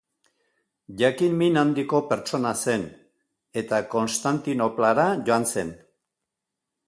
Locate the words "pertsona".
2.13-2.53